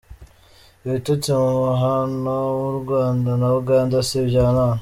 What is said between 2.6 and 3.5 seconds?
w’u Rwanda na